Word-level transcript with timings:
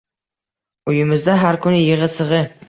Uyimizda 0.93 1.35
har 1.43 1.61
kuni 1.67 1.83
yigʻi-sigʻi... 1.83 2.43